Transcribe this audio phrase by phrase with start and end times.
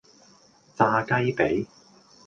[0.75, 1.67] 炸雞髀